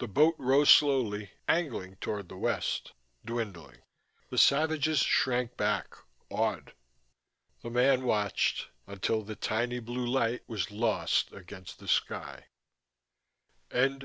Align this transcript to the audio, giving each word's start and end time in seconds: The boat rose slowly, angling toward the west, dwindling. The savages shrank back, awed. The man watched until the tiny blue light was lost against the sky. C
The 0.00 0.06
boat 0.06 0.34
rose 0.36 0.68
slowly, 0.70 1.30
angling 1.48 1.96
toward 1.96 2.28
the 2.28 2.36
west, 2.36 2.92
dwindling. 3.24 3.78
The 4.28 4.36
savages 4.36 4.98
shrank 4.98 5.56
back, 5.56 5.94
awed. 6.28 6.74
The 7.62 7.70
man 7.70 8.02
watched 8.04 8.68
until 8.86 9.22
the 9.22 9.34
tiny 9.34 9.80
blue 9.80 10.04
light 10.04 10.42
was 10.46 10.70
lost 10.70 11.32
against 11.32 11.78
the 11.78 11.88
sky. 11.88 12.48
C 13.72 13.96